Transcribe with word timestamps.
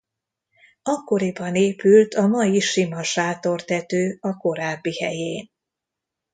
Akkoriban 0.81 1.55
épült 1.55 2.13
a 2.13 2.27
mai 2.27 2.59
sima 2.59 3.03
sátortető 3.03 4.17
a 4.21 4.37
korábbi 4.37 4.97
helyén. 4.97 5.49